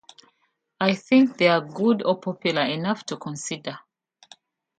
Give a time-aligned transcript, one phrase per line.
[0.79, 3.77] I think they're good or popular enough to consider